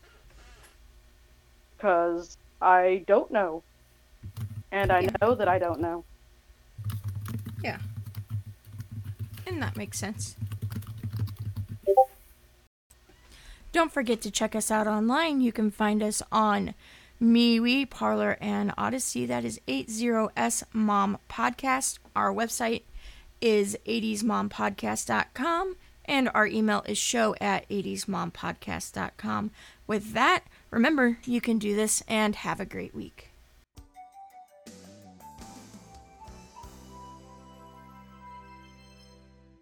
Cuz 1.81 2.39
I 2.61 3.05
don't 3.09 3.33
know. 3.33 3.65
And 4.73 4.91
I 4.93 5.03
Yeah. 5.03 5.11
know 5.21 5.35
that 5.35 5.49
I 5.49 5.59
don't 5.59 5.81
know. 5.81 6.07
Yeah. 7.63 7.79
And 9.47 9.63
that 9.63 9.77
makes 9.77 9.99
sense. 9.99 10.37
Don't 13.79 13.93
forget 13.93 14.21
to 14.23 14.31
check 14.33 14.57
us 14.57 14.73
out 14.73 14.89
online. 14.89 15.41
You 15.41 15.53
can 15.53 15.71
find 15.71 16.03
us 16.03 16.21
on 16.33 16.75
MeWe, 17.23 17.89
Parler, 17.89 18.37
and 18.41 18.73
Odysee. 18.77 19.25
That 19.25 19.45
is 19.45 19.61
80S 19.69 20.65
Mom 20.73 21.19
Podcast. 21.31 22.01
Our 22.17 22.35
website 22.35 22.83
is 23.41 23.79
80smompodcast.com 23.87 25.77
and 26.07 26.29
our 26.35 26.49
email 26.49 26.83
is 26.89 26.99
show 26.99 27.37
at 27.41 27.69
80smompodcast.com. 27.69 29.53
With 29.87 30.13
that, 30.13 30.43
remember, 30.73 31.19
you 31.25 31.41
can 31.41 31.61
do 31.61 31.77
this 31.77 32.03
and 32.09 32.35
have 32.35 32.59
a 32.59 32.67
great 32.67 32.97
week. 32.97 33.28